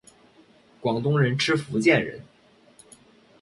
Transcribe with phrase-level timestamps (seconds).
[0.79, 2.21] 广东人吃福建人！